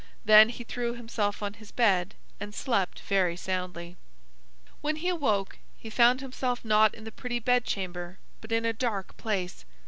[0.25, 3.97] Then he threw himself on his bed and slept very soundly.
[4.81, 8.73] When he awoke, he found himself not in the pretty bed chamber, but in a
[8.73, 9.63] dark place.